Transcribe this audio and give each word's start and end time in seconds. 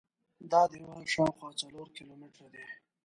دا 0.51 0.61
دیوال 0.71 1.05
شاوخوا 1.13 1.49
څلور 1.61 1.87
کیلومتره 1.97 2.47
دی. 2.53 2.65